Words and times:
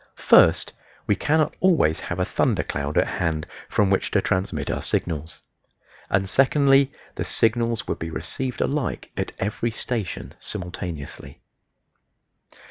First, 0.31 0.73
we 1.05 1.15
cannot 1.15 1.53
always 1.59 1.99
have 1.99 2.19
a 2.19 2.25
thunder 2.25 2.63
cloud 2.63 2.97
at 2.97 3.05
hand 3.05 3.45
from 3.69 3.91
which 3.91 4.09
to 4.09 4.19
transmit 4.19 4.71
our 4.71 4.81
signals, 4.81 5.41
and, 6.09 6.27
secondly, 6.27 6.91
the 7.13 7.23
signals 7.23 7.87
would 7.87 7.99
be 7.99 8.09
received 8.09 8.61
alike 8.61 9.11
at 9.15 9.31
every 9.37 9.69
station 9.69 10.33
simultaneously. 10.39 11.43